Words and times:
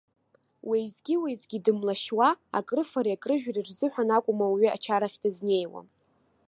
Уеизгьы-уеизгьы 0.67 1.57
дымлашьуа, 1.65 2.29
акрыфареи 2.57 3.15
акрыжәреи 3.15 3.65
рзыҳәан 3.67 4.09
акәым 4.17 4.39
ауаҩы 4.45 4.69
ачарахь 4.75 5.17
дызнеиуа. 5.21 5.81